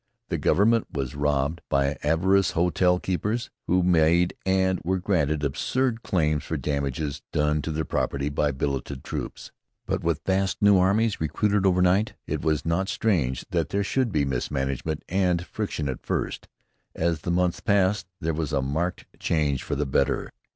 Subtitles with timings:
[0.29, 6.43] The Government was robbed by avaricious hotel keepers who made and were granted absurd claims
[6.43, 9.51] for damages done to their property by billeted troops.
[9.85, 14.25] But with vast new armies, recruited overnight, it is not strange that there should be
[14.25, 16.47] mismanagement and friction at first.
[16.95, 20.31] As the months passed, there was a marked change for the better.